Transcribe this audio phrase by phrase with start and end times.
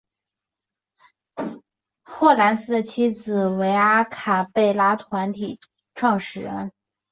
[2.03, 5.59] 霍蓝斯的妻子为阿卡贝拉团体
[5.93, 6.71] 创始人。